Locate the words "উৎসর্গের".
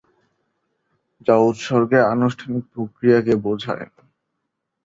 1.41-2.03